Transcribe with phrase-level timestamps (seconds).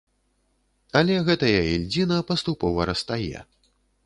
[1.01, 3.45] Але гэтая ільдзіна паступова растае.